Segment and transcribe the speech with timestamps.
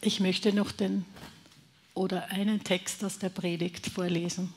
[0.00, 1.04] Ich möchte noch den
[1.94, 4.54] oder einen Text aus der Predigt vorlesen.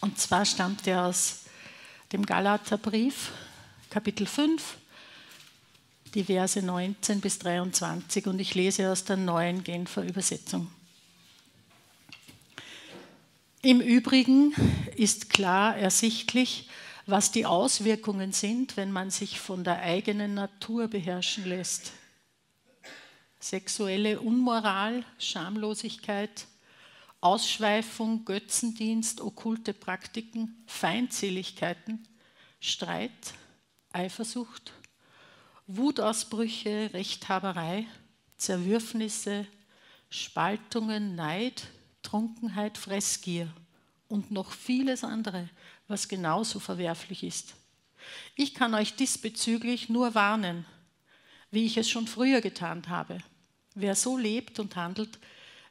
[0.00, 1.42] Und zwar stammt er aus
[2.12, 3.30] dem Galaterbrief,
[3.88, 4.76] Kapitel 5,
[6.14, 10.66] die Verse 19 bis 23 und ich lese aus der neuen Genfer Übersetzung.
[13.62, 14.54] Im Übrigen
[14.96, 16.68] ist klar ersichtlich,
[17.06, 21.92] was die Auswirkungen sind, wenn man sich von der eigenen Natur beherrschen lässt.
[23.40, 26.46] Sexuelle Unmoral, Schamlosigkeit,
[27.22, 32.06] Ausschweifung, Götzendienst, okkulte Praktiken, Feindseligkeiten,
[32.60, 33.34] Streit,
[33.92, 34.72] Eifersucht,
[35.66, 37.86] Wutausbrüche, Rechthaberei,
[38.36, 39.46] Zerwürfnisse,
[40.10, 41.68] Spaltungen, Neid,
[42.02, 43.48] Trunkenheit, Fressgier
[44.08, 45.48] und noch vieles andere,
[45.88, 47.54] was genauso verwerflich ist.
[48.34, 50.66] Ich kann euch diesbezüglich nur warnen,
[51.50, 53.18] wie ich es schon früher getan habe.
[53.80, 55.18] Wer so lebt und handelt,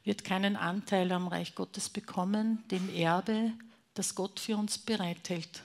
[0.04, 3.52] wird keinen Anteil am Reich Gottes bekommen, dem Erbe,
[3.94, 5.62] das Gott für uns bereithält.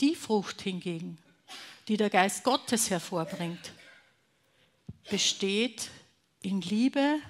[0.00, 1.18] Die Frucht hingegen,
[1.86, 3.72] die der Geist Gottes hervorbringt,
[5.10, 5.90] besteht
[6.40, 7.20] in Liebe,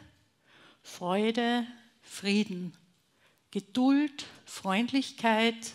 [0.83, 1.67] Freude,
[2.01, 2.75] Frieden,
[3.51, 5.73] Geduld, Freundlichkeit,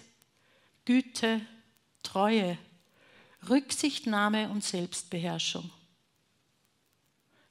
[0.86, 1.42] Güte,
[2.02, 2.58] Treue,
[3.48, 5.70] Rücksichtnahme und Selbstbeherrschung.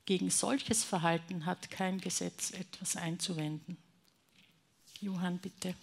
[0.07, 3.77] Gegen solches Verhalten hat kein Gesetz etwas einzuwenden.
[5.01, 5.75] Johann, bitte.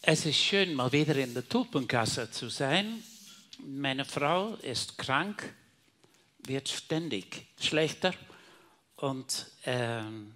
[0.00, 3.02] Es ist schön, mal wieder in der Tulpengasse zu sein.
[3.58, 5.54] Meine Frau ist krank,
[6.38, 8.14] wird ständig schlechter
[8.96, 10.34] und ähm,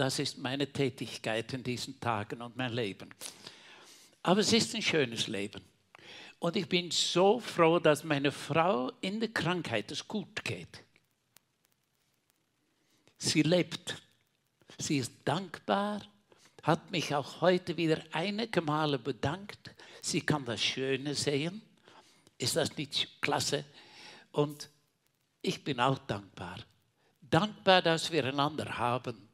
[0.00, 3.10] das ist meine Tätigkeit in diesen Tagen und mein Leben.
[4.22, 5.62] Aber es ist ein schönes Leben.
[6.38, 10.84] Und ich bin so froh, dass meine Frau in der Krankheit es gut geht.
[13.18, 14.00] Sie lebt.
[14.78, 16.00] Sie ist dankbar
[16.68, 19.74] hat mich auch heute wieder einige Male bedankt.
[20.02, 21.62] Sie kann das Schöne sehen.
[22.36, 23.64] Ist das nicht klasse?
[24.32, 24.68] Und
[25.40, 26.58] ich bin auch dankbar.
[27.22, 29.27] Dankbar, dass wir einander haben.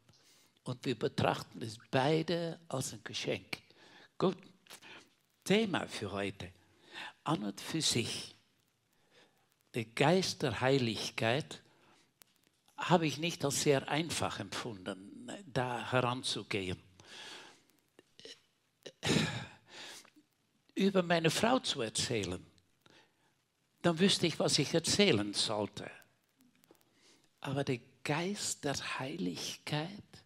[0.64, 3.58] Und wir betrachten es beide als ein Geschenk.
[4.18, 4.36] Gut,
[5.44, 6.50] Thema für heute.
[7.22, 8.34] An und für sich.
[9.74, 11.62] Der Geist der Heiligkeit
[12.76, 16.82] habe ich nicht als sehr einfach empfunden, da heranzugehen.
[20.74, 22.44] über meine Frau zu erzählen,
[23.82, 25.90] dann wüsste ich, was ich erzählen sollte.
[27.40, 30.23] Aber der Geist der Heiligkeit,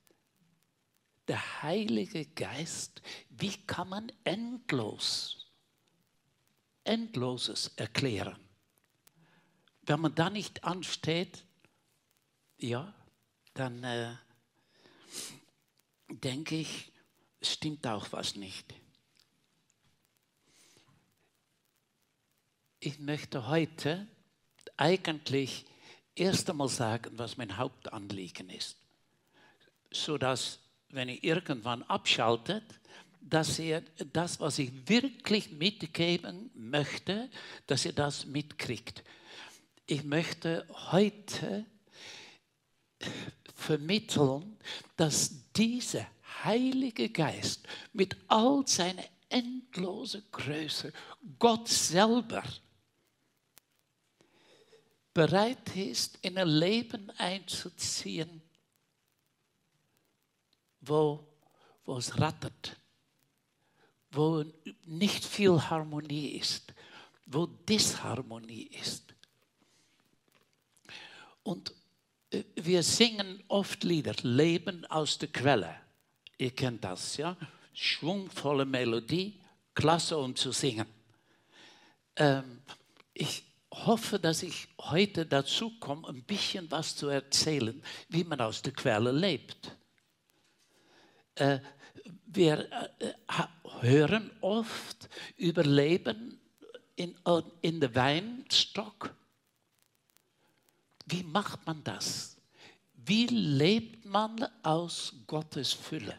[1.28, 5.47] der Heilige Geist, wie kann man endlos,
[6.84, 8.39] endloses erklären?
[9.83, 11.44] Wenn man da nicht ansteht,
[12.56, 12.93] ja,
[13.55, 14.16] dann äh,
[16.09, 16.93] denke ich,
[17.41, 18.75] stimmt auch was nicht.
[22.81, 24.06] Ich möchte heute
[24.77, 25.66] eigentlich
[26.15, 28.77] erst einmal sagen, was mein Hauptanliegen ist,
[29.91, 30.60] sodass,
[30.91, 32.65] wenn ihr irgendwann abschaltet,
[33.21, 33.82] dass ihr
[34.12, 37.28] das, was ich wirklich mitgeben möchte,
[37.66, 39.04] dass ihr das mitkriegt.
[39.87, 41.66] Ich möchte heute
[43.54, 44.56] vermitteln,
[44.97, 46.06] dass dieser
[46.44, 50.93] Heilige Geist mit all seiner endlosen Größe,
[51.38, 52.43] Gott selber,
[55.12, 58.41] bereit ist, in ein Leben einzuziehen,
[60.88, 61.26] wo,
[61.84, 62.76] wo es rattert,
[64.10, 64.44] wo
[64.84, 66.72] nicht viel Harmonie ist,
[67.26, 69.15] wo Disharmonie ist.
[71.43, 71.72] Und
[72.31, 75.74] äh, wir singen oft Lieder, Leben aus der Quelle.
[76.36, 77.36] Ihr kennt das, ja?
[77.72, 79.41] Schwungvolle Melodie,
[79.74, 80.86] klasse um zu singen.
[82.16, 82.60] Ähm,
[83.15, 88.62] ich hoffe, dass ich heute dazu komme, ein bisschen was zu erzählen, wie man aus
[88.62, 89.78] der Quelle lebt.
[91.38, 91.60] Äh,
[92.26, 92.70] wir
[93.00, 93.14] äh,
[93.80, 96.40] hören oft über Leben
[96.96, 97.16] in,
[97.62, 99.14] in der Weinstock.
[101.06, 102.36] Wie macht man das?
[102.94, 106.18] Wie lebt man aus Gottes Fülle?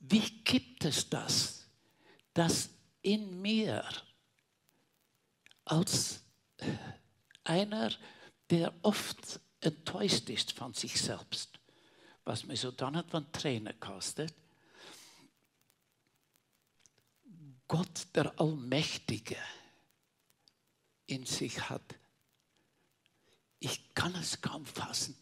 [0.00, 1.66] Wie gibt es das,
[2.34, 2.68] dass
[3.00, 3.84] in mir
[5.64, 6.20] als
[7.44, 7.90] einer,
[8.50, 11.58] der oft enttäuscht ist von sich selbst,
[12.24, 14.34] was mir so dann etwas Tränen kostet.
[17.68, 19.36] Gott, der Allmächtige,
[21.06, 21.94] in sich hat.
[23.58, 25.16] Ich kann es kaum fassen.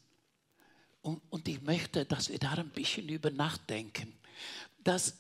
[1.01, 4.13] Und, und ich möchte, dass wir da ein bisschen über nachdenken.
[4.85, 5.17] Dass,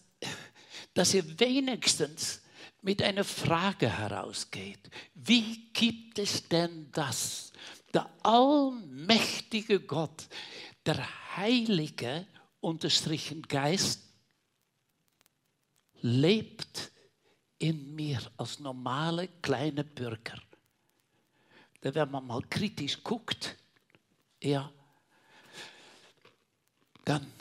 [0.94, 2.42] dass ihr wenigstens
[2.82, 4.90] mit einer Frage herausgeht.
[5.14, 7.52] Wie gibt es denn das?
[7.94, 10.26] Der allmächtige Gott,
[10.84, 12.26] der heilige,
[12.60, 14.02] unterstrichen Geist,
[16.00, 16.90] lebt
[17.58, 20.40] in mir als normale kleine Bürger.
[21.80, 23.56] Wenn man mal kritisch guckt,
[24.42, 24.72] ja,
[27.04, 27.32] dann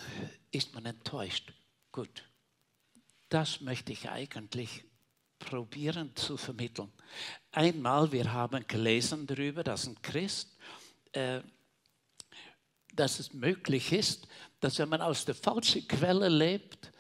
[0.51, 1.53] ist man enttäuscht.
[1.91, 2.23] Gut,
[3.29, 4.83] das möchte ich eigentlich
[5.41, 6.91] probieren zu vermitteln.
[7.51, 10.55] Einmal, wir haben gelesen darüber, dass ein Christ,
[11.11, 11.41] äh,
[12.93, 14.27] dass es möglich ist,
[14.59, 16.91] dass wenn man aus der falschen Quelle lebt,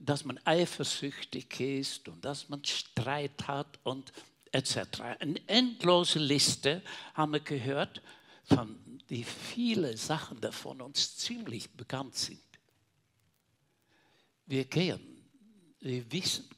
[0.00, 4.12] dass man eifersüchtig ist und dass man Streit hat und
[4.52, 5.00] etc.
[5.18, 6.82] Eine endlose Liste
[7.14, 8.02] haben wir gehört,
[8.44, 8.78] von
[9.08, 12.40] die viele Sachen davon uns ziemlich bekannt sind.
[14.46, 15.00] Wir gehen,
[15.80, 16.48] wir wissen,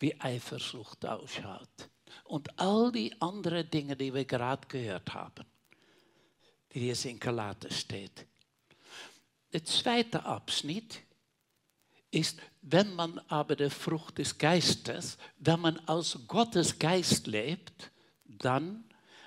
[0.00, 1.90] wie Eifersucht ausschaut
[2.24, 5.44] und all die anderen Dinge, die wir gerade gehört haben,
[6.74, 8.26] die es in Galater steht.
[9.52, 11.00] Der zweite Abschnitt
[12.10, 17.90] ist, wenn man aber der Frucht des Geistes, wenn man aus Gottes Geist lebt,
[18.24, 18.84] dann,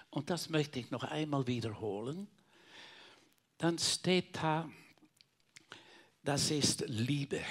[0.10, 2.28] und das möchte ich noch einmal wiederholen,
[3.58, 4.70] dann steht da,
[6.24, 7.42] das ist Liebe,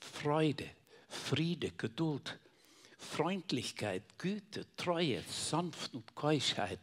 [0.00, 0.68] Freude,
[1.08, 2.38] Friede, Geduld,
[2.96, 6.80] Freundlichkeit, Güte, Treue, Sanft und Keuschheit.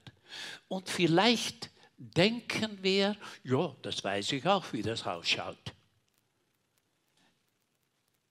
[0.68, 5.74] Und vielleicht denken wir, ja, das weiß ich auch, wie das ausschaut.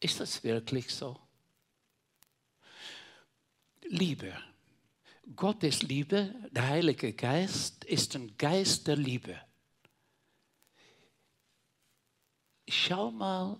[0.00, 1.19] Ist das wirklich so?
[3.84, 4.37] Liebe.
[5.37, 9.40] Gott ist Liebe, der Heilige Geist ist ein Geist der Liebe.
[12.69, 13.58] Schau mal,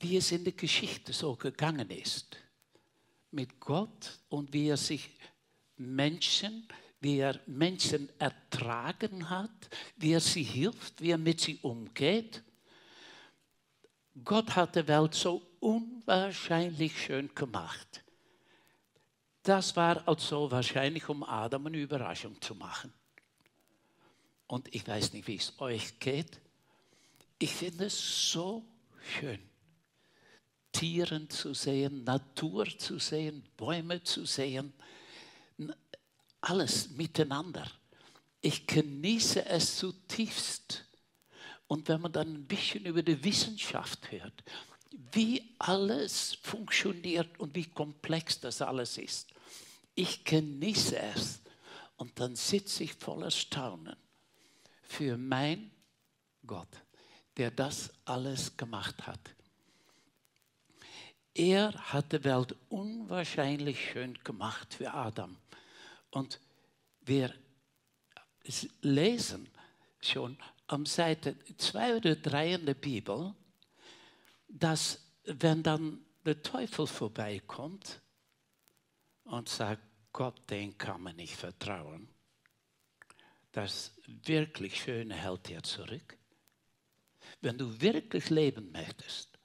[0.00, 2.36] wie es in der Geschichte so gegangen ist
[3.36, 5.10] mit Gott und wie er sich
[5.76, 6.66] Menschen,
[7.00, 12.42] wie er Menschen ertragen hat, wie er sie hilft, wie er mit sie umgeht.
[14.24, 18.02] Gott hat die Welt so unwahrscheinlich schön gemacht.
[19.42, 22.92] Das war also wahrscheinlich, um Adam eine Überraschung zu machen.
[24.46, 26.40] Und ich weiß nicht, wie es euch geht.
[27.38, 28.64] Ich finde es so
[29.18, 29.38] schön,
[30.76, 34.74] Tieren zu sehen, Natur zu sehen, Bäume zu sehen,
[36.42, 37.66] alles miteinander.
[38.42, 40.84] Ich genieße es zutiefst.
[41.66, 44.44] Und wenn man dann ein bisschen über die Wissenschaft hört,
[45.12, 49.28] wie alles funktioniert und wie komplex das alles ist,
[49.94, 51.40] ich genieße es.
[51.96, 53.96] Und dann sitze ich voller Staunen
[54.82, 55.70] für mein
[56.46, 56.68] Gott,
[57.38, 59.35] der das alles gemacht hat.
[61.36, 65.36] Er hat die Welt unwahrscheinlich schön gemacht für Adam.
[66.10, 66.40] Und
[67.02, 67.34] wir
[68.80, 69.46] lesen
[70.00, 73.34] schon am Seite 2 oder 3 in der Bibel,
[74.48, 78.00] dass wenn dann der Teufel vorbeikommt
[79.24, 79.82] und sagt,
[80.14, 82.08] Gott, den kann man nicht vertrauen,
[83.52, 86.16] das wirklich Schöne hält dir zurück.
[87.42, 89.35] Wenn du wirklich leben möchtest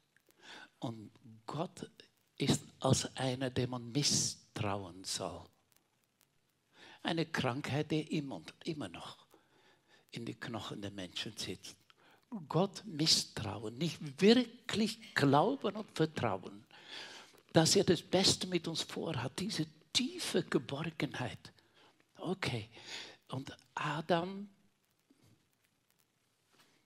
[0.81, 1.11] und
[1.45, 1.89] Gott
[2.38, 5.45] ist als einer, dem man misstrauen soll.
[7.03, 9.25] Eine Krankheit, die immer, immer noch
[10.11, 11.77] in die Knochen der Menschen sitzt.
[12.47, 16.65] Gott misstrauen, nicht wirklich glauben und vertrauen,
[17.53, 21.51] dass er das Beste mit uns vorhat, diese tiefe Geborgenheit.
[22.17, 22.69] Okay,
[23.27, 24.50] und Adam,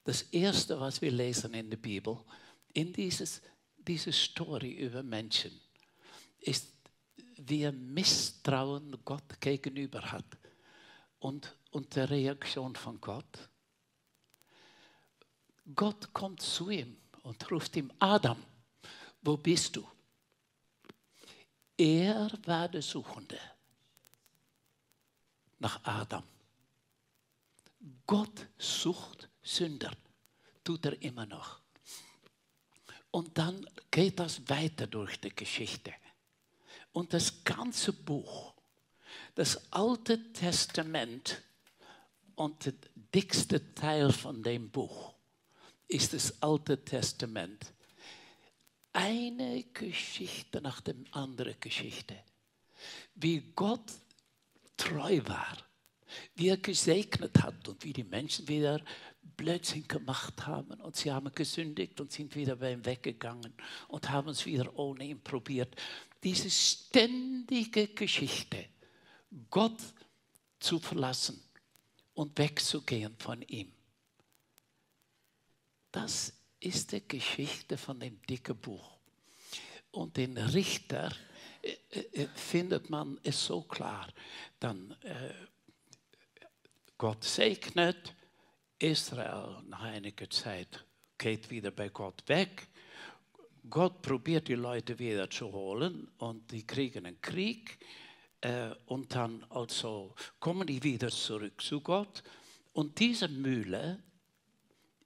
[0.04, 2.20] das Erste, was wir lesen in der Bibel,
[2.74, 3.42] in dieses,
[3.88, 5.60] diese Story über Menschen,
[6.40, 6.72] ist,
[7.38, 10.26] wie Misstrauen Gott gegenüber hat
[11.20, 13.50] und, und der Reaktion von Gott.
[15.76, 18.42] Gott kommt zu ihm und ruft ihm, Adam,
[19.22, 19.88] wo bist du?
[21.78, 23.40] Er war der Suchende
[25.60, 26.24] nach Adam.
[28.06, 29.92] Gott sucht Sünder,
[30.64, 31.65] tut er immer noch.
[33.16, 35.94] Und dann geht das weiter durch die Geschichte.
[36.92, 38.54] Und das ganze Buch,
[39.36, 41.42] das Alte Testament
[42.36, 42.74] und der
[43.14, 45.14] dickste Teil von dem Buch,
[45.88, 47.72] ist das Alte Testament.
[48.92, 52.22] Eine Geschichte nach der anderen Geschichte.
[53.14, 53.94] Wie Gott
[54.76, 55.56] treu war,
[56.36, 58.82] wie er gesegnet hat und wie die Menschen wieder
[59.38, 63.54] Blödsinn gemacht haben und sie haben gesündigt und sind wieder bei ihm weggegangen
[63.88, 65.76] und haben es wieder ohne ihn probiert.
[66.24, 68.66] Diese ständige Geschichte,
[69.50, 69.78] Gott
[70.60, 71.42] zu verlassen
[72.14, 73.72] und wegzugehen von ihm.
[75.92, 78.98] Das ist die Geschichte von dem dicken Buch.
[79.92, 81.16] Und den Richter
[81.62, 84.08] äh, äh, findet man es so klar.
[84.60, 85.34] Dann äh,
[86.98, 88.15] Gott segnet,
[88.80, 90.86] Israel nach einiger Zeit
[91.18, 92.68] geht wieder bei Gott weg.
[93.70, 97.80] Gott probiert die Leute wieder zu holen und die kriegen einen Krieg
[98.42, 102.24] äh, und dann also kommen die wieder zurück zu Gott.
[102.74, 104.04] Und diese Mühle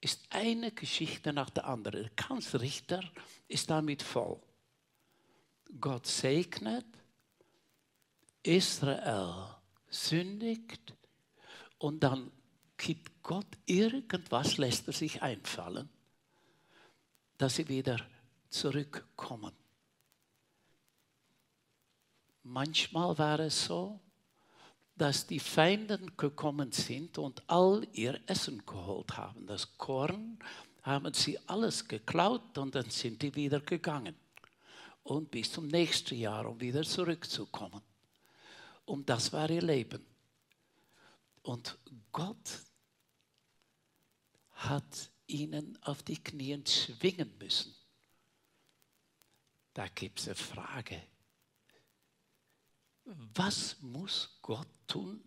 [0.01, 2.01] ist eine Geschichte nach der anderen.
[2.03, 3.03] Der Kanzrichter
[3.47, 4.41] ist damit voll.
[5.79, 6.85] Gott segnet,
[8.41, 9.55] Israel
[9.89, 10.95] sündigt
[11.77, 12.31] und dann
[12.79, 15.89] gibt Gott irgendwas, lässt er sich einfallen,
[17.37, 17.99] dass sie wieder
[18.49, 19.53] zurückkommen.
[22.43, 23.99] Manchmal war es so,
[24.95, 29.45] dass die Feinden gekommen sind und all ihr Essen geholt haben.
[29.45, 30.39] Das Korn
[30.81, 34.15] haben sie alles geklaut und dann sind die wieder gegangen.
[35.03, 37.81] Und bis zum nächsten Jahr, um wieder zurückzukommen.
[38.85, 40.05] Und das war ihr Leben.
[41.43, 41.77] Und
[42.11, 42.61] Gott
[44.59, 47.73] hat ihnen auf die Knie zwingen müssen.
[49.73, 51.01] Da gibt es eine Frage.
[53.05, 55.23] Was muss Gott tun,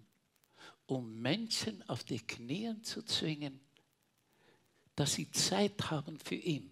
[0.87, 3.59] um Menschen auf die Knie zu zwingen,
[4.95, 6.71] dass sie Zeit haben für ihn?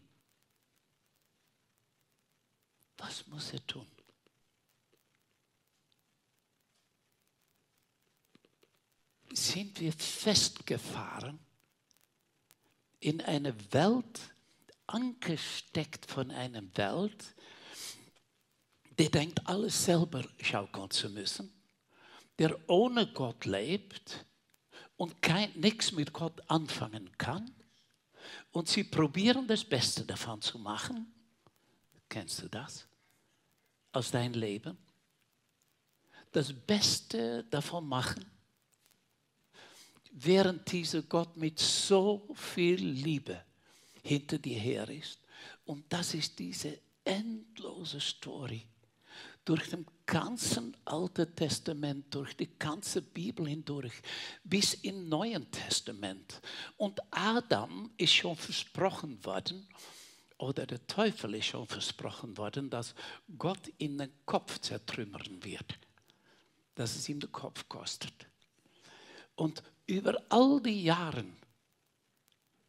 [2.99, 3.87] Was muss er tun?
[9.33, 11.39] Sind wir festgefahren
[13.01, 14.21] in eine Welt,
[14.87, 17.35] angesteckt von einer Welt,
[18.99, 21.51] der denkt, alles selber schaukeln zu müssen,
[22.39, 24.27] der ohne Gott lebt
[24.97, 25.17] und
[25.57, 27.51] nichts mit Gott anfangen kann.
[28.53, 31.13] Und sie probieren das Beste davon zu machen.
[32.09, 32.87] Kennst du das?
[33.93, 34.77] Aus deinem Leben?
[36.33, 38.40] Das Beste davon machen
[40.11, 43.43] während dieser Gott mit so viel Liebe
[44.03, 45.19] hinter dir her ist.
[45.65, 48.67] Und das ist diese endlose Story
[49.45, 53.93] durch das ganze Alte Testament, durch die ganze Bibel hindurch,
[54.45, 56.41] bis im Neuen Testament.
[56.77, 59.67] Und Adam ist schon versprochen worden,
[60.39, 62.95] oder der Teufel ist schon versprochen worden, dass
[63.37, 65.79] Gott ihn den Kopf zertrümmern wird,
[66.75, 68.15] dass es ihm den Kopf kostet.
[69.35, 71.25] Und über all die Jahre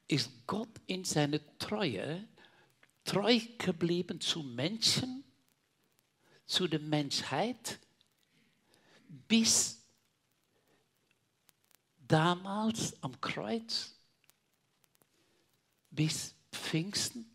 [0.08, 2.28] ist Gott in seiner Treue
[3.04, 5.24] treu geblieben zu Menschen,
[6.46, 7.80] zu der Menschheit,
[9.08, 9.82] bis
[12.08, 13.96] damals am Kreuz,
[15.92, 17.31] bis Pfingsten,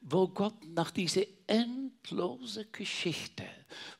[0.00, 3.44] wo Gott nach dieser endlosen Geschichte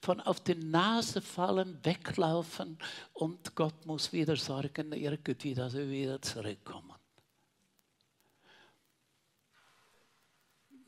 [0.01, 2.79] von auf die Nase fallen, weglaufen
[3.13, 6.95] und Gott muss wieder sorgen, irgendwie, dass wir wieder zurückkommen.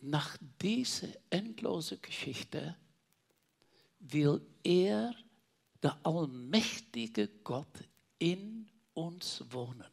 [0.03, 2.77] Nach dieser endlosen Geschichte
[3.99, 5.15] will er,
[5.83, 7.85] der allmächtige Gott,
[8.19, 9.85] in uns wohnen.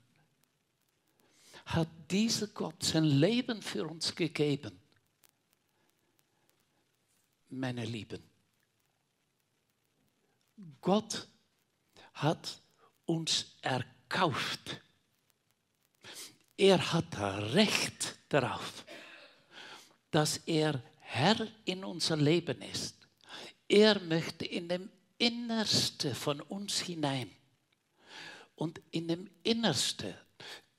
[1.65, 4.79] Hat dieser Gott sein Leben für uns gegeben
[7.49, 8.23] meine Lieben.
[10.81, 11.27] Gott
[12.13, 12.61] hat
[13.05, 14.81] uns erkauft.
[16.57, 17.17] Er hat
[17.53, 18.85] Recht darauf,
[20.11, 22.95] dass er Herr in unser Leben ist.
[23.67, 27.31] Er möchte in dem Innerste von uns hinein.
[28.55, 30.17] Und in dem Innerste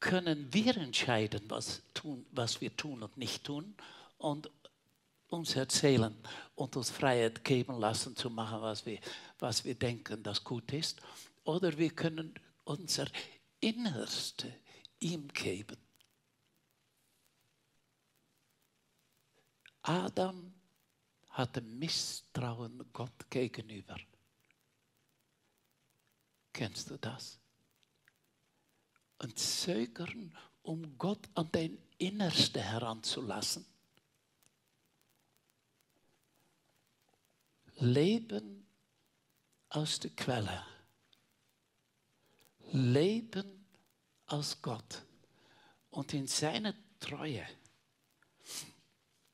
[0.00, 3.74] können wir entscheiden, was, tun, was wir tun und nicht tun.
[4.16, 4.50] Und
[5.28, 6.14] uns erzählen
[6.54, 8.98] und uns Freiheit geben lassen zu machen, was wir,
[9.38, 11.00] was wir denken, das gut ist.
[11.44, 13.06] Oder wir können unser
[13.60, 14.52] Innerste
[15.00, 15.76] ihm geben.
[19.82, 20.52] Adam
[21.30, 23.96] hatte Misstrauen Gott gegenüber.
[26.52, 27.38] Kennst du das?
[29.18, 33.64] Ein Zögern um Gott an dein Innerste heranzulassen.
[37.80, 38.66] Leben
[39.68, 40.64] aus der Quelle.
[42.72, 43.66] Leben
[44.26, 45.02] aus Gott.
[45.90, 47.46] Und in seiner Treue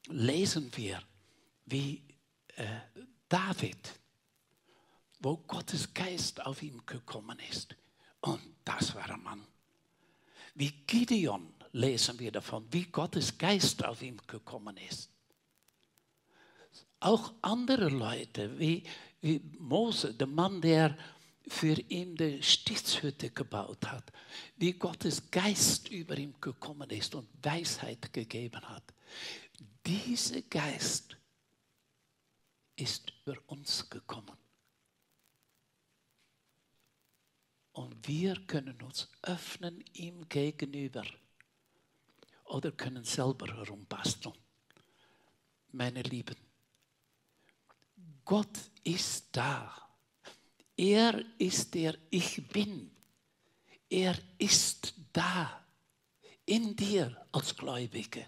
[0.06, 1.02] lesen wir,
[1.66, 2.02] wie
[2.56, 2.80] äh,
[3.28, 3.98] David,
[5.20, 7.74] wo Gottes Geist auf ihn gekommen ist.
[8.20, 9.46] Und das war ein Mann.
[10.54, 15.10] Wie Gideon lesen wir davon, wie Gottes Geist auf ihn gekommen ist.
[17.04, 18.82] Auch andere Leute, wie,
[19.20, 20.96] wie Mose, der Mann, der
[21.46, 24.11] für ihn die Stiftshütte gebaut hat,
[24.56, 28.94] wie Gottes Geist über ihm gekommen ist und Weisheit gegeben hat.
[29.84, 31.14] Dieser Geist
[32.75, 34.38] ist über uns gekommen.
[37.73, 41.04] Und wir können uns öffnen ihm gegenüber
[42.46, 44.34] oder können selber herumbasteln.
[45.70, 46.37] Meine Lieben,
[48.24, 49.72] Gott ist da.
[50.76, 52.90] Er ist der Ich bin.
[53.88, 55.64] Er ist da
[56.46, 58.26] in dir als Gläubige.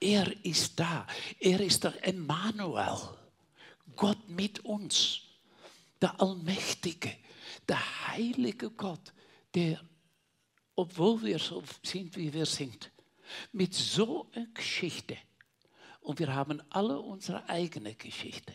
[0.00, 1.06] Er ist da.
[1.38, 3.16] Er ist der Emmanuel.
[3.96, 5.22] Gott mit uns.
[6.00, 7.16] Der Allmächtige,
[7.66, 9.12] der heilige Gott,
[9.52, 9.80] der,
[10.76, 12.92] obwohl wir so sind, wie wir sind,
[13.50, 15.18] mit so einer Geschichte,
[16.00, 18.54] und wir haben alle unsere eigene Geschichte,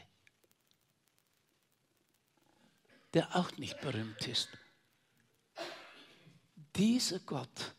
[3.14, 4.50] der auch nicht berühmt ist.
[6.76, 7.76] Dieser Gott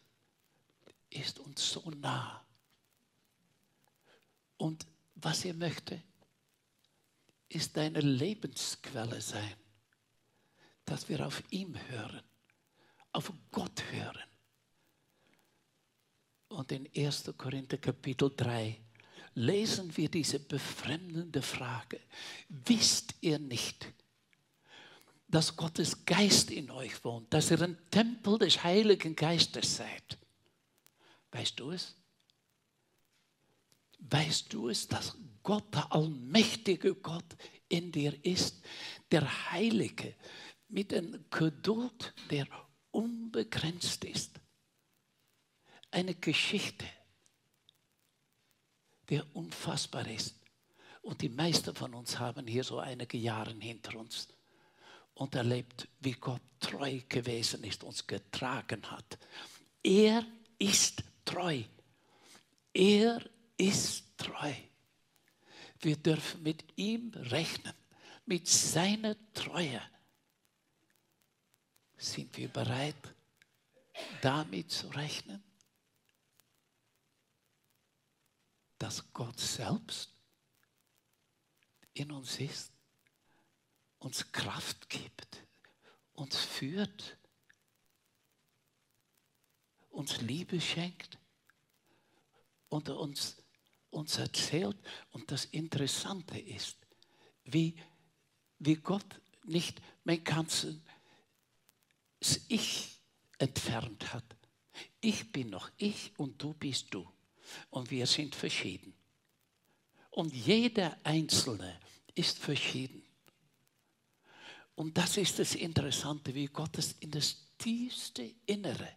[1.11, 2.45] ist uns so nah.
[4.57, 6.03] Und was er möchte,
[7.49, 9.57] ist deine Lebensquelle sein,
[10.85, 12.23] dass wir auf ihm hören,
[13.13, 14.23] auf Gott hören.
[16.49, 17.33] Und in 1.
[17.37, 18.81] Korinther Kapitel 3
[19.35, 22.01] lesen wir diese befremdende Frage.
[22.49, 23.87] Wisst ihr nicht,
[25.29, 30.19] dass Gottes Geist in euch wohnt, dass ihr ein Tempel des Heiligen Geistes seid?
[31.33, 31.97] Weißt du es?
[33.99, 37.25] Weißt du es, dass Gott, der allmächtige Gott,
[37.69, 38.63] in dir ist,
[39.11, 40.15] der Heilige,
[40.69, 42.47] mit einer Geduld, der
[42.91, 44.39] unbegrenzt ist?
[45.91, 46.85] Eine Geschichte,
[49.09, 50.35] der unfassbar ist.
[51.03, 54.29] Und die meisten von uns haben hier so einige Jahre hinter uns
[55.15, 59.19] und erlebt, wie Gott treu gewesen ist, uns getragen hat.
[59.83, 60.25] Er
[60.59, 61.63] ist treu.
[62.73, 63.23] Er
[63.57, 64.53] ist treu.
[65.81, 67.75] Wir dürfen mit ihm rechnen,
[68.25, 69.83] mit seiner Treue.
[71.97, 73.15] Sind wir bereit,
[74.23, 75.43] damit zu rechnen?
[78.85, 80.13] Dass Gott selbst
[81.95, 82.71] in uns ist,
[83.99, 85.43] uns Kraft gibt,
[86.13, 87.17] uns führt,
[89.89, 91.19] uns Liebe schenkt
[92.69, 93.43] und uns,
[93.89, 94.77] uns erzählt.
[95.13, 96.77] Und das Interessante ist,
[97.45, 97.81] wie,
[98.59, 100.77] wie Gott nicht mein ganzes
[102.49, 103.01] Ich
[103.39, 104.37] entfernt hat.
[105.01, 107.14] Ich bin noch ich und du bist du
[107.71, 108.95] und wir sind verschieden.
[110.11, 111.81] Und jeder Einzelne
[112.15, 113.03] ist verschieden.
[114.77, 118.89] Und das ist das Interessante, wie Gott es in das tiefste Innere,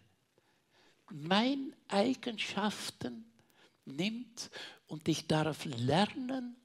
[1.10, 3.32] meine Eigenschaften
[3.86, 4.50] nimmt
[4.88, 6.56] und ich darf lernen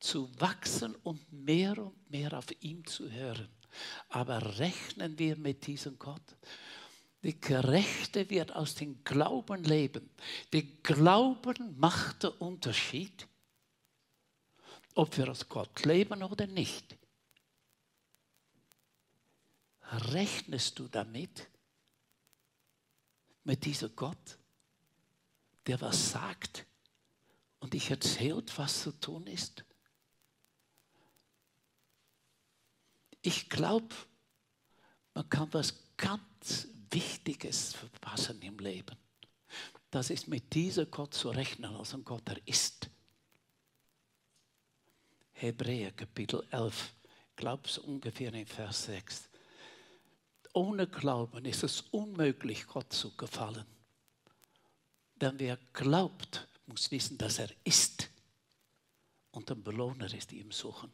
[0.00, 3.48] zu wachsen und mehr und mehr auf ihm zu hören.
[4.08, 6.22] Aber rechnen wir mit diesem Gott?
[7.22, 10.08] Der Gerechte wird aus dem Glauben leben.
[10.52, 13.26] Der Glauben macht den Unterschied,
[14.94, 16.96] ob wir aus Gott leben oder nicht.
[19.90, 21.48] Rechnest du damit,
[23.42, 24.38] mit diesem Gott,
[25.66, 26.66] der was sagt
[27.60, 29.64] und dich erzählt, was zu tun ist?
[33.22, 33.94] Ich glaube,
[35.14, 38.96] man kann was ganz Wichtiges verpassen im Leben.
[39.90, 42.90] Das ist mit diesem Gott zu rechnen, als ein Gott, der ist.
[45.32, 46.94] Hebräer Kapitel 11,
[47.36, 49.28] glaubst ungefähr in Vers 6.
[50.52, 53.64] Ohne Glauben ist es unmöglich, Gott zu gefallen.
[55.20, 58.10] Denn wer glaubt, muss wissen, dass er ist
[59.30, 60.92] und ein Belohner ist, ihm suchen.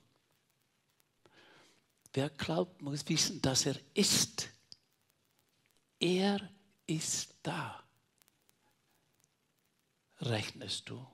[2.12, 4.48] Wer glaubt, muss wissen, dass er ist
[6.04, 6.50] er
[6.86, 7.82] ist da.
[10.20, 11.06] rechnest du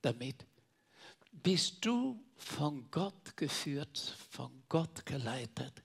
[0.00, 0.46] damit?
[1.30, 5.82] Bist du von Gott geführt, von Gott geleitet?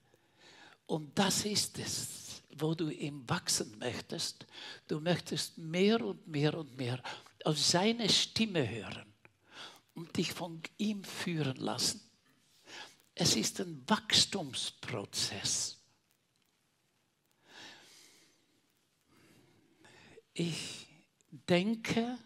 [0.86, 4.46] Und das ist es, wo du ihm wachsen möchtest.
[4.88, 7.02] Du möchtest mehr und mehr und mehr
[7.44, 9.12] auf seine Stimme hören
[9.94, 12.00] und dich von ihm führen lassen.
[13.14, 15.79] Es ist ein Wachstumsprozess.
[20.40, 20.86] Ich
[21.30, 22.16] denke,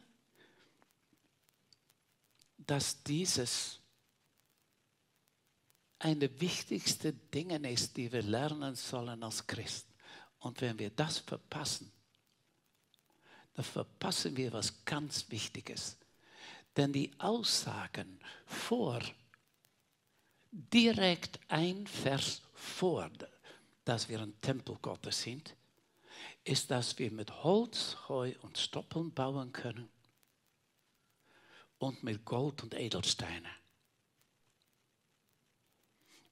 [2.59, 3.81] dass dieses
[5.99, 9.89] eine wichtigste Dinge ist, die wir lernen sollen als Christ.
[10.39, 11.91] Und wenn wir das verpassen,
[13.55, 15.97] dann verpassen wir was ganz Wichtiges.
[16.77, 19.03] Denn die Aussagen vor,
[20.53, 23.11] direkt ein Vers vor,
[23.85, 25.57] dass wir ein Tempel Gottes sind,
[26.45, 29.89] ist, dass wir mit Holz, Heu und Stoppeln bauen können
[31.79, 33.51] und mit Gold und Edelsteine.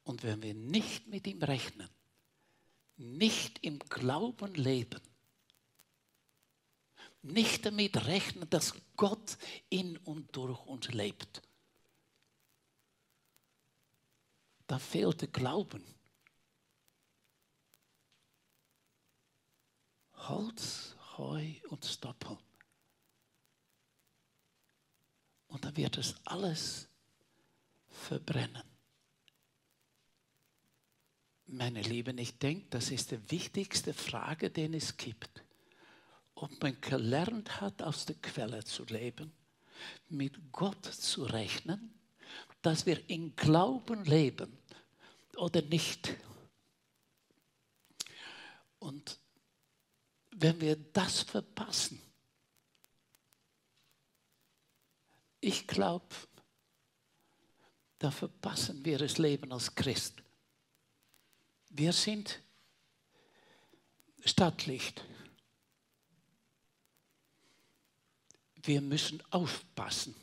[0.04, 1.88] Und wenn wir nicht mit ihm rechnen,
[2.96, 5.00] nicht im Glauben leben,
[7.22, 9.38] nicht damit rechnen, dass Gott
[9.70, 11.40] in und durch uns lebt,
[14.66, 15.84] da fehlt der Glauben.
[20.28, 22.38] Holz, Heu und Stoppeln.
[25.48, 26.88] Und dann wird es alles
[27.88, 28.62] verbrennen.
[31.46, 35.44] Meine Lieben, ich denke, das ist die wichtigste Frage, die es gibt.
[36.34, 39.32] Ob man gelernt hat, aus der Quelle zu leben,
[40.08, 41.92] mit Gott zu rechnen,
[42.62, 44.56] dass wir in Glauben leben
[45.36, 46.16] oder nicht.
[48.78, 49.18] Und
[50.42, 52.02] wenn wir das verpassen,
[55.40, 56.14] ich glaube,
[57.98, 60.14] da verpassen wir das Leben als Christ.
[61.70, 62.40] Wir sind
[64.24, 65.04] Stadtlicht.
[68.64, 70.14] Wir müssen aufpassen,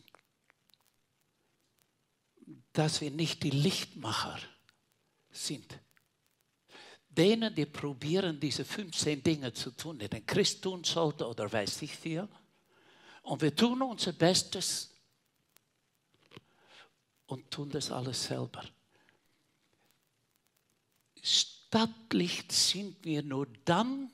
[2.74, 4.40] dass wir nicht die Lichtmacher
[5.32, 5.80] sind.
[7.10, 11.82] Denen, die probieren, diese 15 Dinge zu tun, die ein Christ tun sollte oder weiß
[11.82, 12.28] ich viel.
[13.24, 14.91] Und wir tun unser Bestes
[17.26, 18.63] und tun das alles selber.
[21.22, 24.12] Stadtlicht sind wir nur dann,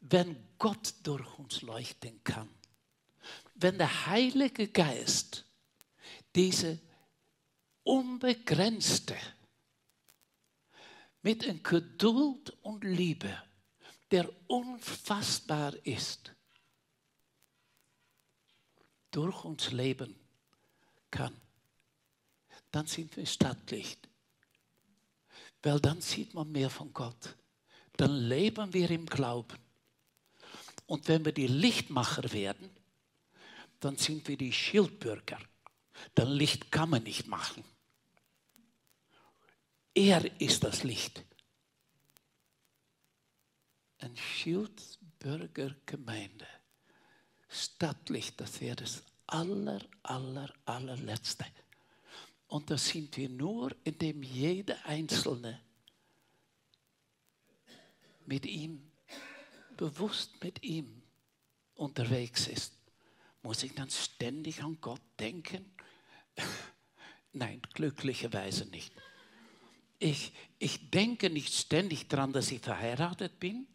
[0.00, 2.48] wenn Gott durch uns leuchten kann.
[3.54, 5.44] Wenn der Heilige Geist
[6.34, 6.78] diese
[7.82, 9.16] unbegrenzte,
[11.22, 13.42] mit einer Geduld und Liebe,
[14.10, 16.32] der unfassbar ist,
[19.10, 20.14] durch uns leben
[21.10, 21.34] kann,
[22.70, 24.08] dann sind wir Stadtlicht.
[25.62, 27.36] Weil dann sieht man mehr von Gott.
[27.96, 29.58] Dann leben wir im Glauben.
[30.86, 32.70] Und wenn wir die Lichtmacher werden,
[33.80, 35.38] dann sind wir die Schildbürger.
[36.14, 37.64] Dann Licht kann man nicht machen.
[39.94, 41.24] Er ist das Licht.
[43.98, 46.46] Ein Schildbürgergemeinde,
[47.48, 51.44] Stadtlicht, das wäre das aller, aller, allerletzte.
[52.46, 55.60] Und das sind wir nur, indem jeder Einzelne
[58.24, 58.90] mit ihm,
[59.76, 61.02] bewusst mit ihm
[61.74, 62.72] unterwegs ist.
[63.42, 65.70] Muss ich dann ständig an Gott denken?
[67.32, 68.94] Nein, glücklicherweise nicht.
[69.98, 73.66] Ich, ich denke nicht ständig daran, dass ich verheiratet bin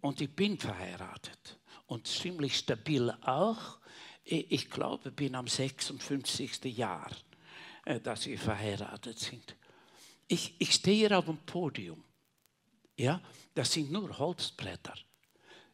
[0.00, 3.78] und ich bin verheiratet und ziemlich stabil auch.
[4.24, 6.64] Ich glaube, bin am 56.
[6.76, 7.10] Jahr.
[7.84, 9.56] Äh, dass wir verheiratet sind.
[10.28, 12.04] Ich, ich stehe hier auf dem Podium.
[12.96, 13.20] Ja,
[13.54, 14.94] das sind nur Holzblätter.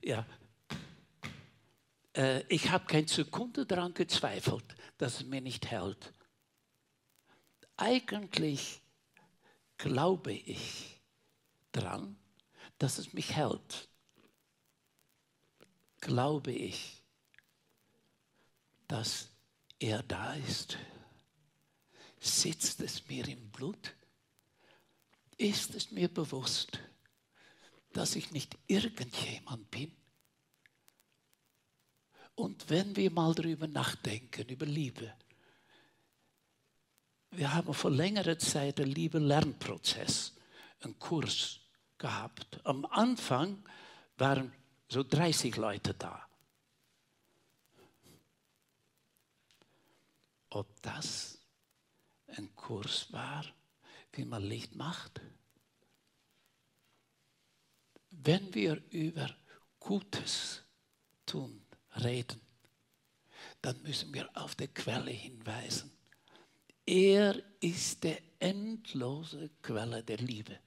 [0.02, 0.24] Ja,
[2.14, 4.64] äh, ich habe keine Sekunde daran gezweifelt,
[4.98, 6.12] dass es mir nicht hält.
[7.76, 8.80] Eigentlich
[9.78, 11.00] glaube ich
[11.72, 12.16] daran,
[12.78, 13.88] dass es mich hält.
[16.00, 17.02] Glaube ich,
[18.86, 19.30] dass
[19.78, 20.78] er da ist
[22.26, 23.94] sitzt es mir im Blut?
[25.38, 26.78] Ist es mir bewusst,
[27.92, 29.92] dass ich nicht irgendjemand bin?
[32.34, 35.14] Und wenn wir mal darüber nachdenken, über Liebe,
[37.36, 40.34] wir haben vor längerer Zeit einen Liebe-Lernprozess,
[40.80, 41.60] einen Kurs
[41.98, 42.60] gehabt.
[42.64, 43.62] Am Anfang
[44.18, 44.52] waren
[44.88, 46.26] so 30 Leute da.
[50.56, 51.38] ob das
[52.28, 53.44] ein Kurs war,
[54.12, 55.20] wie man Licht macht?
[58.10, 59.28] Wenn wir über
[59.78, 60.62] Gutes
[61.26, 61.62] tun,
[62.02, 62.40] reden,
[63.60, 65.90] dann müssen wir auf die Quelle hinweisen.
[66.86, 70.58] Er ist die endlose Quelle der Liebe.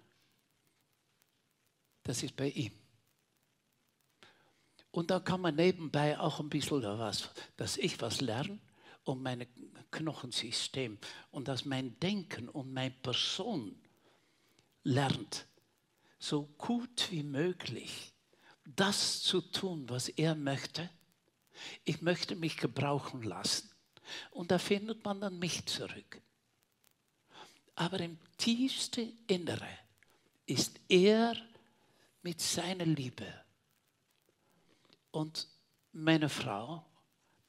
[2.04, 2.74] Das ist bei ihm.
[4.92, 8.60] Und da kann man nebenbei auch ein bisschen was, dass ich was lerne
[9.04, 9.48] um mein
[9.92, 10.98] Knochensystem
[11.32, 13.80] und dass mein Denken und meine Person
[14.84, 15.48] lernt,
[16.20, 18.14] so gut wie möglich
[18.76, 20.90] das zu tun, was er möchte.
[21.86, 23.70] Ich möchte mich gebrauchen lassen.
[24.32, 26.22] Und da findet man dann mich zurück.
[27.76, 29.70] Aber im tiefsten Innere
[30.46, 31.36] ist er
[32.22, 33.26] mit seiner Liebe.
[35.12, 35.48] Und
[35.92, 36.86] meine Frau,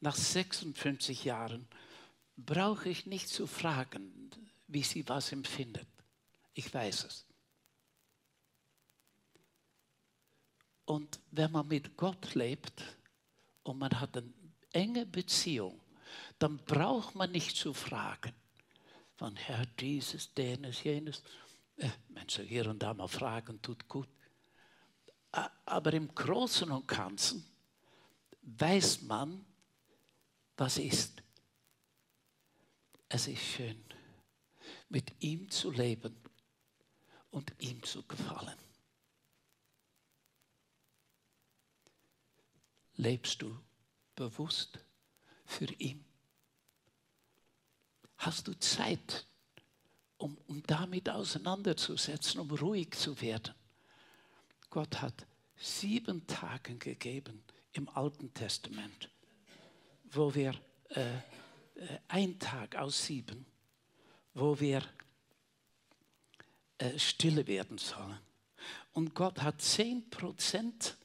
[0.01, 1.67] nach 56 Jahren,
[2.37, 4.31] brauche ich nicht zu fragen,
[4.67, 5.89] wie sie was empfindet.
[6.55, 7.27] Ich weiß es.
[10.85, 12.83] Und wenn man mit Gott lebt
[13.63, 14.33] und man hat eine
[14.73, 15.81] enge Beziehung,
[16.41, 18.35] dann braucht man nicht zu fragen,
[19.17, 21.23] von Herr dieses, denes, jenes.
[21.77, 24.09] Äh, Menschen hier und da mal fragen, tut gut.
[25.67, 27.45] Aber im Großen und Ganzen
[28.43, 29.45] weiß man,
[30.57, 31.23] was ist.
[33.11, 33.85] Es ist schön,
[34.89, 36.17] mit ihm zu leben
[37.31, 38.59] und ihm zu gefallen.
[42.97, 43.61] Lebst du
[44.15, 44.79] bewusst
[45.45, 46.10] für ihn?
[48.21, 49.25] Hast du Zeit,
[50.19, 53.55] um, um damit auseinanderzusetzen, um ruhig zu werden?
[54.69, 59.09] Gott hat sieben Tage gegeben im Alten Testament,
[60.13, 60.53] wo wir
[60.91, 61.21] äh, äh,
[62.09, 63.47] ein Tag aus sieben,
[64.35, 64.83] wo wir
[66.77, 68.21] äh, stille werden sollen.
[68.93, 70.99] Und Gott hat zehn Prozent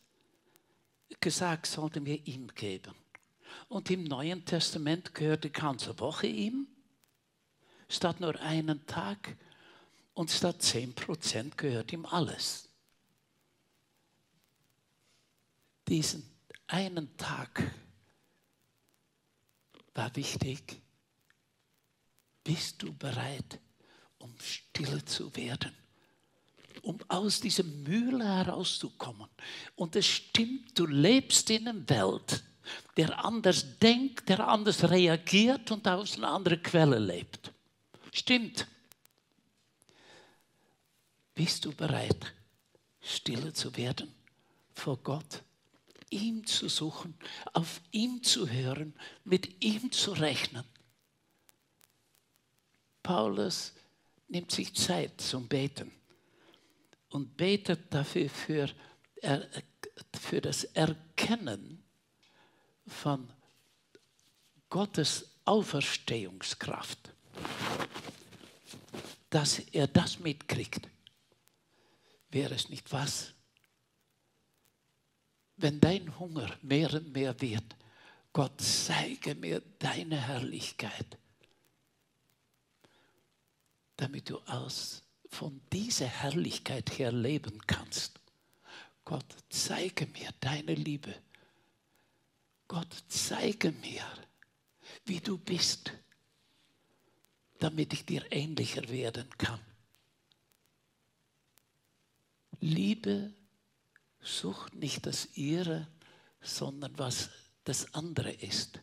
[1.22, 2.94] gesagt, sollten wir ihm geben.
[3.70, 6.68] Und im Neuen Testament gehört die ganze Woche ihm,
[7.88, 9.38] statt nur einen Tag.
[10.14, 12.70] Und statt 10 Prozent gehört ihm alles.
[15.88, 16.24] Diesen
[16.68, 17.62] einen Tag
[19.94, 20.82] war wichtig.
[22.44, 23.60] Bist du bereit,
[24.20, 25.76] um stille zu werden?
[26.82, 29.28] um aus dieser Mühle herauszukommen.
[29.76, 32.44] Und es stimmt, du lebst in einer Welt,
[32.98, 37.52] der anders denkt, der anders reagiert und aus einer anderen Quelle lebt.
[38.16, 38.66] Stimmt.
[41.34, 42.34] Bist du bereit,
[43.02, 44.16] stille zu werden
[44.74, 45.44] vor Gott?
[46.10, 47.20] Ihm zu suchen,
[47.52, 48.94] auf ihm zu hören,
[49.26, 50.64] mit ihm zu rechnen.
[53.04, 53.74] Paulus
[54.30, 55.92] nimmt sich Zeit zum Beten
[57.10, 58.70] und betet dafür für,
[60.22, 61.84] für das Erkennen
[62.88, 63.30] von
[64.70, 67.14] Gottes Auferstehungskraft,
[69.36, 70.88] dass er das mitkriegt.
[72.30, 73.34] Wäre es nicht was?
[75.58, 77.76] Wenn dein Hunger mehr und mehr wird,
[78.32, 81.18] Gott zeige mir deine Herrlichkeit,
[83.98, 88.18] damit du aus von dieser Herrlichkeit her leben kannst.
[89.04, 91.14] Gott, zeige mir deine Liebe.
[92.70, 94.06] Gott, zeige mir,
[95.04, 95.92] wie du bist,
[97.66, 99.60] damit ich dir ähnlicher werden kann.
[102.60, 103.34] Liebe
[104.22, 105.88] sucht nicht das ihre,
[106.42, 107.32] sondern was
[107.64, 108.80] das andere ist,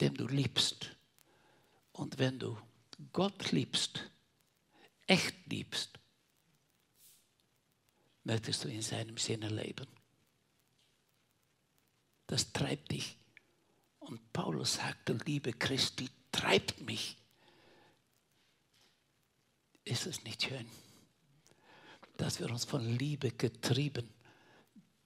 [0.00, 0.94] dem du liebst.
[1.90, 2.56] Und wenn du
[3.12, 4.08] Gott liebst,
[5.08, 5.98] echt liebst,
[8.22, 9.88] möchtest du in seinem Sinne leben.
[12.28, 13.16] Das treibt dich.
[13.98, 17.18] Und Paulus sagte, Liebe Christi treibt mich.
[19.84, 20.66] Ist es nicht schön,
[22.16, 24.08] dass wir uns von Liebe getrieben,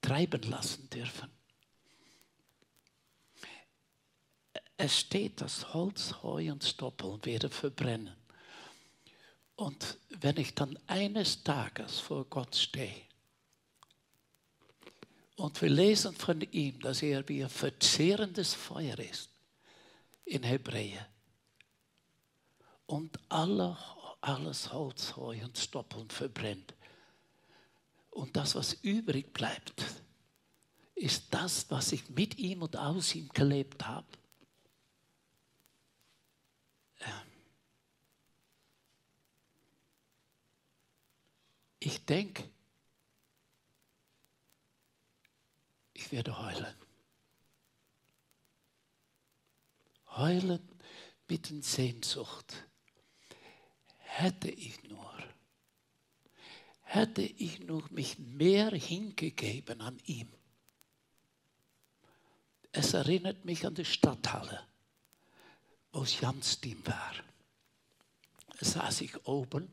[0.00, 1.30] treiben lassen dürfen?
[4.76, 8.14] Es steht, dass Holz, Heu und Stoppeln werden verbrennen.
[9.56, 13.02] Und wenn ich dann eines Tages vor Gott stehe
[15.34, 19.30] und wir lesen von ihm, dass er wie ein verzehrendes Feuer ist
[20.24, 21.08] in Hebräer
[22.86, 23.76] und alle,
[24.20, 26.74] alles Holz, Heu und Stoppeln verbrennt.
[28.11, 29.85] Und das, was übrig bleibt,
[30.94, 34.07] ist das, was ich mit ihm und aus ihm gelebt habe.
[41.81, 42.50] Ich denke,
[45.94, 46.74] ich werde heulen.
[50.09, 50.68] Heulen
[51.28, 52.67] mit den Sehnsucht
[54.18, 55.14] Hätte ich nur,
[56.83, 60.28] hätte ich nur mich mehr hingegeben an ihm.
[62.72, 64.66] Es erinnert mich an die Stadthalle,
[65.92, 67.14] wo Jans Team war.
[68.59, 69.70] Da saß ich oben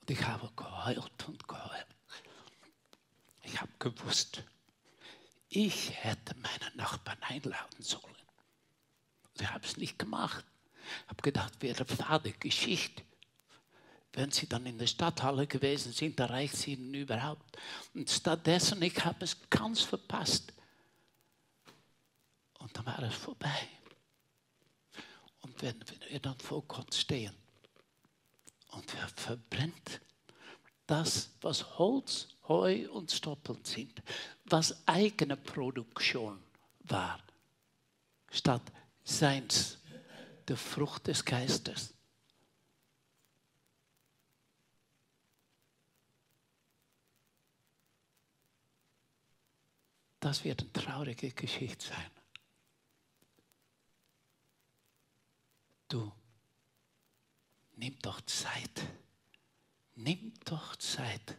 [0.00, 1.86] und ich habe geheult und geheult.
[3.42, 4.42] Ich habe gewusst,
[5.50, 8.16] ich hätte meine Nachbarn einladen sollen.
[9.38, 10.46] Ich habe es nicht gemacht.
[11.08, 13.02] Habe gedacht, wäre fade Geschichte.
[14.12, 17.58] Wenn sie dann in der Stadthalle gewesen sind, da reicht es ihnen überhaupt.
[17.94, 20.52] Und stattdessen, ich habe es ganz verpasst.
[22.58, 23.68] Und dann war es vorbei.
[25.42, 25.76] Und wenn
[26.08, 27.34] wir dann vor Gott stehen
[28.72, 30.00] und wir verbrennt
[30.86, 34.02] das, was Holz, Heu und Stoppeln sind,
[34.44, 36.42] was eigene Produktion
[36.80, 37.20] war,
[38.30, 38.62] statt
[39.04, 39.78] Seins,
[40.48, 41.94] der Frucht des Geistes.
[50.20, 52.10] Das wird eine traurige Geschichte sein.
[55.88, 56.12] Du,
[57.76, 58.88] nimm doch Zeit.
[59.94, 61.36] Nimm doch Zeit.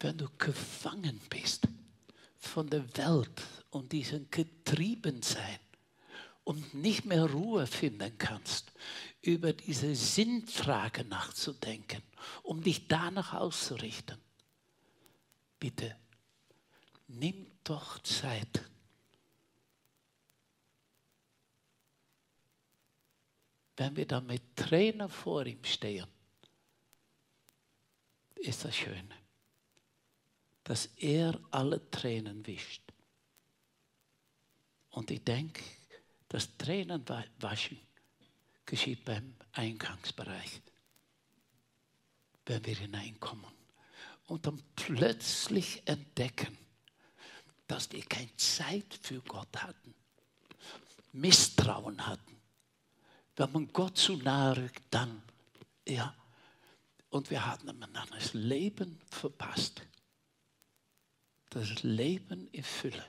[0.00, 1.66] Wenn du gefangen bist
[2.36, 5.58] von der Welt und diesem Getriebensein
[6.46, 8.72] und nicht mehr Ruhe finden kannst,
[9.20, 12.02] über diese Sinnfrage nachzudenken,
[12.42, 14.18] um dich danach auszurichten,
[15.58, 15.96] bitte
[17.08, 18.62] nimm doch Zeit
[23.76, 26.06] wenn wir dann mit Tränen vor ihm stehen,
[28.36, 29.12] ist das schön,
[30.64, 32.82] dass er alle Tränen wischt.
[34.90, 35.62] Und ich denke,
[36.36, 37.80] das Tränenwaschen
[38.66, 40.60] geschieht beim Eingangsbereich,
[42.44, 43.50] wenn wir hineinkommen
[44.26, 46.58] und dann plötzlich entdecken,
[47.66, 49.94] dass wir keine Zeit für Gott hatten,
[51.12, 52.36] Misstrauen hatten
[53.36, 55.22] wenn man Gott zu nahe rückt, dann,
[55.86, 56.14] ja.
[57.10, 59.82] Und wir hatten dann das Leben verpasst.
[61.50, 63.04] Das Leben in Fülle.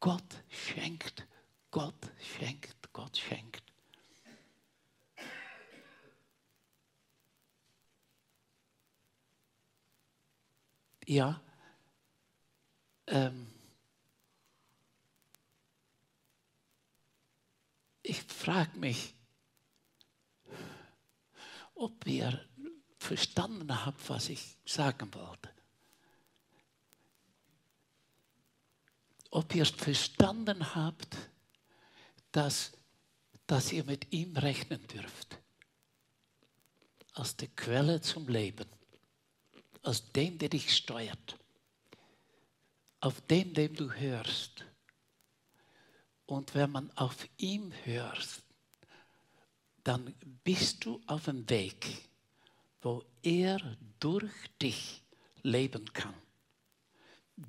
[0.00, 1.26] Gott schenkt,
[1.70, 3.62] Gott schenkt, Gott schenkt.
[11.06, 11.40] Ja,
[13.06, 13.50] ähm,
[18.02, 19.14] ich frage mich,
[21.74, 22.46] ob ihr
[22.98, 25.50] verstanden habt, was ich sagen wollte.
[29.30, 31.16] Ob ihr verstanden habt,
[32.38, 32.70] dass,
[33.48, 35.40] dass ihr mit ihm rechnen dürft.
[37.14, 38.68] Als der Quelle zum Leben.
[39.82, 41.36] Als dem, der dich steuert.
[43.00, 44.64] Auf dem, dem du hörst.
[46.26, 48.28] Und wenn man auf ihn hört,
[49.82, 52.08] dann bist du auf dem Weg,
[52.82, 53.58] wo er
[53.98, 55.02] durch dich
[55.42, 56.14] leben kann.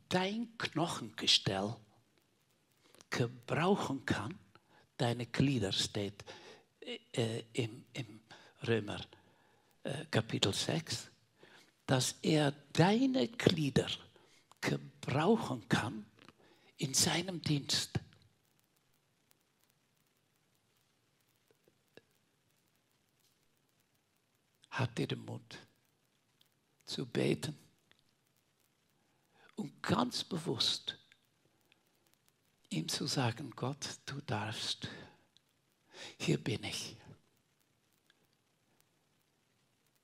[0.08, 1.75] Dein Knochengestell
[3.12, 4.39] gebrauchen kann,
[4.99, 6.23] deine Glieder steht
[7.13, 8.19] äh, im, im
[8.67, 8.99] Römer
[9.83, 11.09] äh, Kapitel 6,
[11.88, 13.88] dass er deine Glieder
[14.62, 16.05] gebrauchen kann
[16.77, 17.99] in seinem Dienst.
[24.71, 25.58] Habt ihr den Mut
[26.85, 27.58] zu beten
[29.56, 30.98] und ganz bewusst
[32.69, 34.87] ihm zu sagen, Gott, du darfst,
[36.17, 36.95] hier bin ich.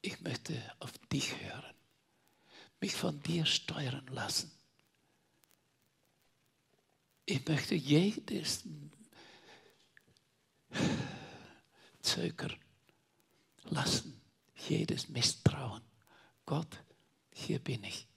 [0.01, 1.75] Ich möchte auf dich hören,
[2.79, 4.51] mich von dir steuern lassen.
[7.25, 8.63] Ich möchte jedes
[12.01, 12.55] Zögern
[13.63, 14.15] lassen
[14.69, 15.81] jedes Misstrauen.
[16.45, 16.83] Gott,
[17.33, 18.07] hier bin ich.